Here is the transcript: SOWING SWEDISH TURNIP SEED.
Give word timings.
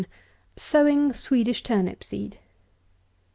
SOWING 0.57 1.13
SWEDISH 1.13 1.61
TURNIP 1.61 2.03
SEED. 2.03 2.39